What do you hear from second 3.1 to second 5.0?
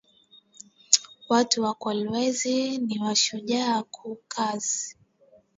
shujaa ku kazi